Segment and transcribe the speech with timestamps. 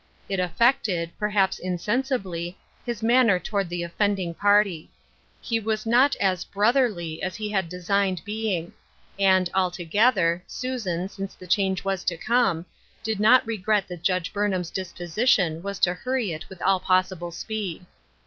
[0.27, 4.89] It affected, perhaps insen sibly, his manner toward the offending party.
[5.41, 8.73] He was not as "brotherly" as he had designed being;
[9.19, 12.65] and altogether, Susan, since the change was to come,
[13.03, 17.19] did nc>t regret that Judge Burn ham's disposition was to hurry it with all possi
[17.19, 17.85] ble speed.